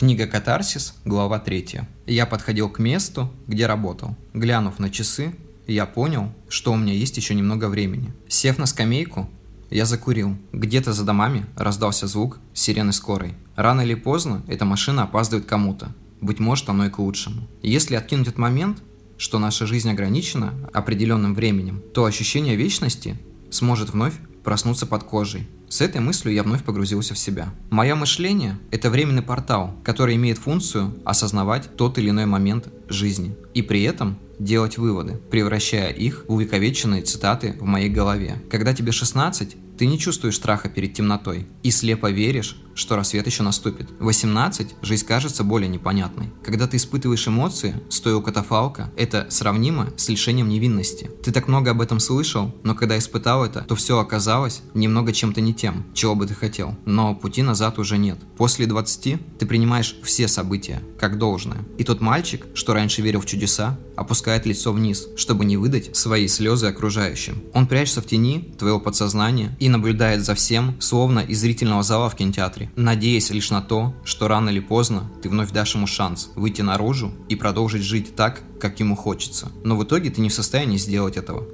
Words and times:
Книга 0.00 0.26
«Катарсис», 0.26 0.94
глава 1.04 1.38
3. 1.38 1.82
Я 2.06 2.24
подходил 2.24 2.70
к 2.70 2.78
месту, 2.78 3.30
где 3.46 3.66
работал. 3.66 4.16
Глянув 4.32 4.78
на 4.78 4.88
часы, 4.88 5.34
я 5.66 5.84
понял, 5.84 6.32
что 6.48 6.72
у 6.72 6.76
меня 6.78 6.94
есть 6.94 7.18
еще 7.18 7.34
немного 7.34 7.68
времени. 7.68 8.14
Сев 8.26 8.56
на 8.56 8.64
скамейку, 8.64 9.28
я 9.68 9.84
закурил. 9.84 10.38
Где-то 10.54 10.94
за 10.94 11.04
домами 11.04 11.44
раздался 11.54 12.06
звук 12.06 12.38
сирены 12.54 12.94
скорой. 12.94 13.34
Рано 13.56 13.82
или 13.82 13.92
поздно 13.92 14.42
эта 14.48 14.64
машина 14.64 15.02
опаздывает 15.02 15.46
кому-то. 15.46 15.94
Быть 16.22 16.38
может, 16.38 16.70
оно 16.70 16.86
и 16.86 16.88
к 16.88 16.98
лучшему. 16.98 17.46
Если 17.60 17.94
откинуть 17.94 18.28
этот 18.28 18.38
момент, 18.38 18.82
что 19.18 19.38
наша 19.38 19.66
жизнь 19.66 19.90
ограничена 19.90 20.54
определенным 20.72 21.34
временем, 21.34 21.82
то 21.92 22.06
ощущение 22.06 22.56
вечности 22.56 23.18
сможет 23.50 23.90
вновь 23.90 24.14
проснуться 24.42 24.86
под 24.86 25.04
кожей. 25.04 25.48
С 25.68 25.80
этой 25.80 26.00
мыслью 26.00 26.34
я 26.34 26.42
вновь 26.42 26.64
погрузился 26.64 27.14
в 27.14 27.18
себя. 27.18 27.54
Мое 27.70 27.94
мышление– 27.94 28.58
это 28.70 28.90
временный 28.90 29.22
портал, 29.22 29.76
который 29.84 30.16
имеет 30.16 30.38
функцию 30.38 30.94
осознавать 31.04 31.76
тот 31.76 31.96
или 31.98 32.10
иной 32.10 32.26
момент 32.26 32.68
жизни. 32.88 33.36
И 33.54 33.62
при 33.62 33.82
этом 33.82 34.18
делать 34.40 34.78
выводы, 34.78 35.20
превращая 35.30 35.90
их 35.90 36.24
в 36.26 36.32
увековеченные 36.32 37.02
цитаты 37.02 37.56
в 37.60 37.64
моей 37.64 37.88
голове. 37.88 38.42
Когда 38.50 38.74
тебе 38.74 38.90
16, 38.90 39.56
ты 39.78 39.86
не 39.86 39.98
чувствуешь 39.98 40.36
страха 40.36 40.68
перед 40.68 40.94
темнотой 40.94 41.46
и 41.62 41.70
слепо 41.70 42.10
веришь, 42.10 42.60
что 42.80 42.96
рассвет 42.96 43.26
еще 43.26 43.42
наступит. 43.42 43.88
В 44.00 44.04
18 44.04 44.76
жизнь 44.82 45.06
кажется 45.06 45.44
более 45.44 45.68
непонятной. 45.68 46.30
Когда 46.42 46.66
ты 46.66 46.78
испытываешь 46.78 47.28
эмоции, 47.28 47.74
стоя 47.90 48.16
у 48.16 48.22
катафалка, 48.22 48.90
это 48.96 49.26
сравнимо 49.28 49.90
с 49.96 50.08
лишением 50.08 50.48
невинности. 50.48 51.10
Ты 51.22 51.30
так 51.30 51.46
много 51.46 51.72
об 51.72 51.82
этом 51.82 52.00
слышал, 52.00 52.54
но 52.64 52.74
когда 52.74 52.98
испытал 52.98 53.44
это, 53.44 53.60
то 53.60 53.76
все 53.76 53.98
оказалось 53.98 54.62
немного 54.74 55.12
чем-то 55.12 55.40
не 55.40 55.52
тем, 55.52 55.84
чего 55.92 56.14
бы 56.14 56.26
ты 56.26 56.34
хотел. 56.34 56.74
Но 56.86 57.14
пути 57.14 57.42
назад 57.42 57.78
уже 57.78 57.98
нет. 57.98 58.18
После 58.36 58.66
20 58.66 59.38
ты 59.38 59.46
принимаешь 59.46 59.96
все 60.02 60.26
события, 60.26 60.82
как 60.98 61.18
должное. 61.18 61.58
И 61.76 61.84
тот 61.84 62.00
мальчик, 62.00 62.46
что 62.54 62.72
раньше 62.72 63.02
верил 63.02 63.20
в 63.20 63.26
чудеса, 63.26 63.78
опускает 63.96 64.46
лицо 64.46 64.72
вниз, 64.72 65.08
чтобы 65.16 65.44
не 65.44 65.58
выдать 65.58 65.94
свои 65.94 66.26
слезы 66.28 66.66
окружающим. 66.66 67.42
Он 67.52 67.66
прячется 67.66 68.00
в 68.00 68.06
тени 68.06 68.54
твоего 68.58 68.80
подсознания 68.80 69.54
и 69.60 69.68
наблюдает 69.68 70.24
за 70.24 70.34
всем, 70.34 70.80
словно 70.80 71.20
из 71.20 71.40
зрительного 71.40 71.82
зала 71.82 72.08
в 72.08 72.16
кинотеатре 72.16 72.69
надеясь 72.76 73.30
лишь 73.30 73.50
на 73.50 73.60
то, 73.60 73.94
что 74.04 74.28
рано 74.28 74.50
или 74.50 74.60
поздно 74.60 75.10
ты 75.22 75.28
вновь 75.28 75.52
дашь 75.52 75.74
ему 75.74 75.86
шанс 75.86 76.30
выйти 76.34 76.62
наружу 76.62 77.12
и 77.28 77.36
продолжить 77.36 77.82
жить 77.82 78.14
так, 78.14 78.42
как 78.60 78.80
ему 78.80 78.96
хочется. 78.96 79.50
Но 79.64 79.76
в 79.76 79.84
итоге 79.84 80.10
ты 80.10 80.20
не 80.20 80.28
в 80.28 80.34
состоянии 80.34 80.78
сделать 80.78 81.16
этого. 81.16 81.46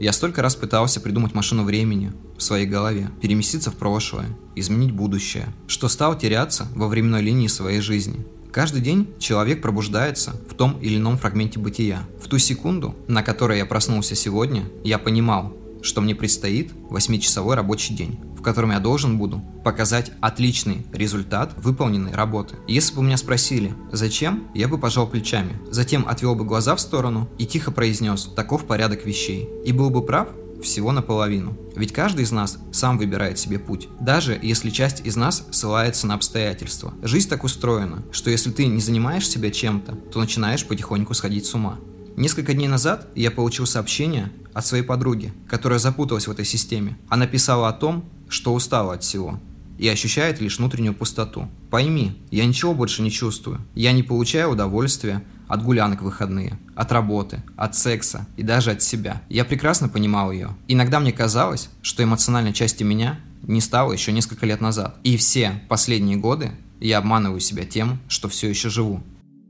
Я 0.00 0.12
столько 0.12 0.42
раз 0.42 0.56
пытался 0.56 1.00
придумать 1.00 1.34
машину 1.34 1.62
времени 1.62 2.12
в 2.36 2.42
своей 2.42 2.66
голове, 2.66 3.10
переместиться 3.20 3.70
в 3.70 3.76
прошлое, 3.76 4.36
изменить 4.56 4.92
будущее, 4.92 5.54
что 5.68 5.88
стал 5.88 6.18
теряться 6.18 6.66
во 6.74 6.88
временной 6.88 7.22
линии 7.22 7.46
своей 7.46 7.80
жизни. 7.80 8.26
Каждый 8.52 8.80
день 8.80 9.08
человек 9.18 9.62
пробуждается 9.62 10.40
в 10.48 10.54
том 10.54 10.78
или 10.80 10.96
ином 10.96 11.16
фрагменте 11.16 11.58
бытия. 11.58 12.02
В 12.22 12.28
ту 12.28 12.38
секунду, 12.38 12.94
на 13.08 13.22
которой 13.22 13.58
я 13.58 13.66
проснулся 13.66 14.14
сегодня, 14.14 14.64
я 14.84 14.98
понимал, 14.98 15.56
что 15.82 16.00
мне 16.00 16.14
предстоит 16.14 16.72
8-часовой 16.90 17.54
рабочий 17.54 17.94
день 17.94 18.18
котором 18.44 18.70
я 18.70 18.78
должен 18.78 19.18
буду 19.18 19.42
показать 19.64 20.12
отличный 20.20 20.86
результат 20.92 21.54
выполненной 21.56 22.12
работы. 22.12 22.56
Если 22.68 22.94
бы 22.94 23.02
меня 23.02 23.16
спросили, 23.16 23.74
зачем, 23.90 24.48
я 24.54 24.68
бы 24.68 24.78
пожал 24.78 25.08
плечами. 25.08 25.58
Затем 25.70 26.06
отвел 26.06 26.34
бы 26.34 26.44
глаза 26.44 26.76
в 26.76 26.80
сторону 26.80 27.28
и 27.38 27.46
тихо 27.46 27.72
произнес 27.72 28.30
«таков 28.36 28.66
порядок 28.66 29.04
вещей». 29.04 29.48
И 29.64 29.72
был 29.72 29.90
бы 29.90 30.04
прав 30.04 30.28
всего 30.62 30.92
наполовину. 30.92 31.56
Ведь 31.76 31.92
каждый 31.92 32.24
из 32.24 32.32
нас 32.32 32.58
сам 32.72 32.98
выбирает 32.98 33.38
себе 33.38 33.58
путь, 33.58 33.88
даже 34.00 34.38
если 34.40 34.70
часть 34.70 35.06
из 35.06 35.16
нас 35.16 35.46
ссылается 35.50 36.06
на 36.06 36.14
обстоятельства. 36.14 36.94
Жизнь 37.02 37.28
так 37.28 37.44
устроена, 37.44 38.02
что 38.12 38.30
если 38.30 38.50
ты 38.50 38.66
не 38.66 38.80
занимаешь 38.80 39.28
себя 39.28 39.50
чем-то, 39.50 39.94
то 39.94 40.20
начинаешь 40.20 40.66
потихоньку 40.66 41.14
сходить 41.14 41.46
с 41.46 41.54
ума. 41.54 41.78
Несколько 42.16 42.54
дней 42.54 42.68
назад 42.68 43.08
я 43.16 43.30
получил 43.30 43.66
сообщение 43.66 44.30
от 44.52 44.64
своей 44.64 44.84
подруги, 44.84 45.32
которая 45.48 45.80
запуталась 45.80 46.28
в 46.28 46.30
этой 46.30 46.44
системе. 46.44 46.96
Она 47.08 47.26
писала 47.26 47.68
о 47.68 47.72
том, 47.72 48.04
что 48.34 48.52
устала 48.52 48.94
от 48.94 49.04
всего 49.04 49.38
и 49.78 49.88
ощущает 49.88 50.40
лишь 50.40 50.58
внутреннюю 50.58 50.94
пустоту. 50.94 51.48
Пойми, 51.70 52.20
я 52.30 52.44
ничего 52.44 52.74
больше 52.74 53.02
не 53.02 53.10
чувствую. 53.10 53.60
Я 53.74 53.92
не 53.92 54.02
получаю 54.02 54.50
удовольствия 54.50 55.22
от 55.48 55.62
гулянок 55.62 56.00
в 56.00 56.04
выходные, 56.04 56.58
от 56.74 56.90
работы, 56.90 57.42
от 57.56 57.76
секса 57.76 58.26
и 58.36 58.42
даже 58.42 58.72
от 58.72 58.82
себя. 58.82 59.22
Я 59.28 59.44
прекрасно 59.44 59.88
понимал 59.88 60.32
ее. 60.32 60.56
Иногда 60.68 61.00
мне 61.00 61.12
казалось, 61.12 61.70
что 61.82 62.02
эмоциональной 62.02 62.52
части 62.52 62.82
меня 62.82 63.20
не 63.42 63.60
стало 63.60 63.92
еще 63.92 64.10
несколько 64.10 64.46
лет 64.46 64.60
назад. 64.60 64.96
И 65.04 65.16
все 65.16 65.62
последние 65.68 66.16
годы 66.16 66.52
я 66.80 66.98
обманываю 66.98 67.40
себя 67.40 67.64
тем, 67.64 68.00
что 68.08 68.28
все 68.28 68.48
еще 68.48 68.70
живу. 68.70 69.00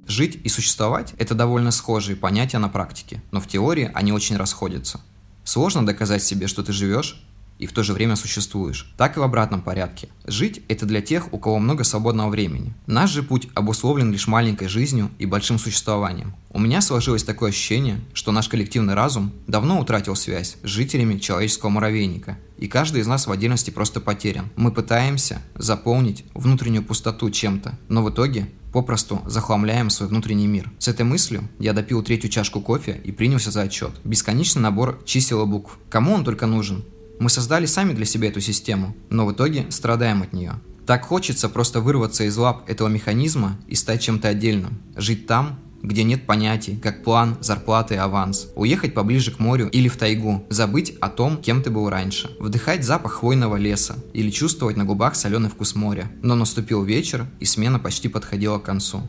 Жить 0.06 0.38
и 0.44 0.48
существовать– 0.50 1.14
это 1.18 1.34
довольно 1.34 1.70
схожие 1.70 2.16
понятия 2.16 2.58
на 2.58 2.68
практике, 2.68 3.22
но 3.30 3.40
в 3.40 3.48
теории 3.48 3.90
они 3.94 4.12
очень 4.12 4.36
расходятся. 4.36 5.00
Сложно 5.44 5.86
доказать 5.86 6.22
себе, 6.22 6.46
что 6.46 6.62
ты 6.62 6.72
живешь, 6.72 7.24
и 7.58 7.66
в 7.66 7.72
то 7.72 7.82
же 7.82 7.92
время 7.92 8.16
существуешь. 8.16 8.92
Так 8.96 9.16
и 9.16 9.20
в 9.20 9.22
обратном 9.22 9.62
порядке. 9.62 10.08
Жить– 10.26 10.62
это 10.68 10.86
для 10.86 11.00
тех, 11.00 11.32
у 11.32 11.38
кого 11.38 11.58
много 11.58 11.84
свободного 11.84 12.30
времени. 12.30 12.74
Наш 12.86 13.10
же 13.10 13.22
путь 13.22 13.48
обусловлен 13.54 14.12
лишь 14.12 14.26
маленькой 14.26 14.68
жизнью 14.68 15.10
и 15.18 15.26
большим 15.26 15.58
существованием. 15.58 16.34
У 16.50 16.58
меня 16.58 16.80
сложилось 16.80 17.24
такое 17.24 17.50
ощущение, 17.50 18.00
что 18.12 18.32
наш 18.32 18.48
коллективный 18.48 18.94
разум 18.94 19.32
давно 19.46 19.80
утратил 19.80 20.16
связь 20.16 20.56
с 20.62 20.68
жителями 20.68 21.18
человеческого 21.18 21.70
муравейника, 21.70 22.38
и 22.58 22.68
каждый 22.68 23.00
из 23.00 23.06
нас 23.06 23.26
в 23.26 23.32
отдельности 23.32 23.70
просто 23.70 24.00
потерян. 24.00 24.50
Мы 24.56 24.70
пытаемся 24.70 25.42
заполнить 25.56 26.24
внутреннюю 26.34 26.84
пустоту 26.84 27.30
чем-то, 27.30 27.78
но 27.88 28.02
в 28.02 28.10
итоге 28.10 28.48
попросту 28.72 29.22
захламляем 29.26 29.88
свой 29.88 30.08
внутренний 30.08 30.48
мир. 30.48 30.70
С 30.78 30.88
этой 30.88 31.02
мыслью 31.02 31.48
я 31.60 31.72
допил 31.72 32.02
третью 32.02 32.28
чашку 32.28 32.60
кофе 32.60 33.00
и 33.04 33.12
принялся 33.12 33.52
за 33.52 33.62
отчет. 33.62 33.92
Бесконечный 34.04 34.62
набор 34.62 35.00
чисел 35.04 35.44
и 35.44 35.46
букв. 35.46 35.78
Кому 35.88 36.12
он 36.12 36.24
только 36.24 36.46
нужен? 36.46 36.84
Мы 37.20 37.30
создали 37.30 37.66
сами 37.66 37.92
для 37.92 38.04
себя 38.04 38.28
эту 38.28 38.40
систему, 38.40 38.94
но 39.10 39.26
в 39.26 39.32
итоге 39.32 39.66
страдаем 39.70 40.22
от 40.22 40.32
нее. 40.32 40.54
Так 40.86 41.06
хочется 41.06 41.48
просто 41.48 41.80
вырваться 41.80 42.24
из 42.24 42.36
лап 42.36 42.68
этого 42.68 42.88
механизма 42.88 43.58
и 43.68 43.74
стать 43.74 44.02
чем-то 44.02 44.28
отдельным. 44.28 44.82
Жить 44.96 45.26
там, 45.26 45.58
где 45.82 46.02
нет 46.02 46.26
понятий, 46.26 46.76
как 46.76 47.04
план, 47.04 47.36
зарплата 47.40 47.94
и 47.94 47.98
аванс. 47.98 48.48
Уехать 48.56 48.94
поближе 48.94 49.30
к 49.30 49.38
морю 49.38 49.68
или 49.68 49.88
в 49.88 49.96
тайгу. 49.96 50.44
Забыть 50.48 50.94
о 51.00 51.08
том, 51.08 51.36
кем 51.36 51.62
ты 51.62 51.70
был 51.70 51.88
раньше. 51.88 52.30
Вдыхать 52.38 52.84
запах 52.84 53.12
хвойного 53.12 53.56
леса 53.56 53.96
или 54.12 54.30
чувствовать 54.30 54.76
на 54.76 54.84
губах 54.84 55.14
соленый 55.14 55.50
вкус 55.50 55.74
моря. 55.74 56.10
Но 56.22 56.34
наступил 56.34 56.82
вечер, 56.82 57.26
и 57.38 57.44
смена 57.44 57.78
почти 57.78 58.08
подходила 58.08 58.58
к 58.58 58.64
концу. 58.64 59.02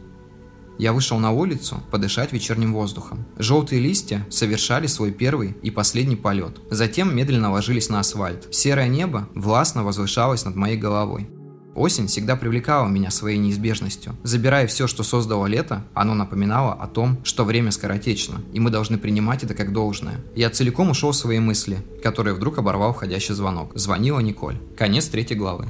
Я 0.77 0.93
вышел 0.93 1.17
на 1.19 1.31
улицу 1.31 1.81
подышать 1.91 2.33
вечерним 2.33 2.73
воздухом. 2.73 3.25
Желтые 3.37 3.81
листья 3.81 4.25
совершали 4.29 4.87
свой 4.87 5.11
первый 5.11 5.55
и 5.61 5.71
последний 5.71 6.15
полет. 6.15 6.59
Затем 6.69 7.15
медленно 7.15 7.51
ложились 7.51 7.89
на 7.89 7.99
асфальт. 7.99 8.47
Серое 8.53 8.87
небо 8.87 9.29
властно 9.35 9.83
возвышалось 9.83 10.45
над 10.45 10.55
моей 10.55 10.77
головой. 10.77 11.29
Осень 11.75 12.07
всегда 12.07 12.37
привлекала 12.37 12.87
меня 12.87 13.11
своей 13.11 13.37
неизбежностью. 13.37 14.15
Забирая 14.23 14.65
все, 14.65 14.87
что 14.87 15.03
создало 15.03 15.45
лето, 15.45 15.83
оно 15.93 16.13
напоминало 16.13 16.73
о 16.73 16.87
том, 16.87 17.17
что 17.25 17.43
время 17.43 17.71
скоротечно, 17.71 18.41
и 18.53 18.61
мы 18.61 18.69
должны 18.69 18.97
принимать 18.97 19.43
это 19.43 19.53
как 19.53 19.73
должное. 19.73 20.23
Я 20.35 20.49
целиком 20.49 20.89
ушел 20.89 21.11
в 21.11 21.17
свои 21.17 21.39
мысли, 21.39 21.77
которые 22.01 22.33
вдруг 22.33 22.57
оборвал 22.57 22.93
входящий 22.93 23.33
звонок. 23.33 23.73
Звонила 23.75 24.21
Николь. 24.21 24.57
Конец 24.77 25.07
третьей 25.07 25.35
главы. 25.35 25.67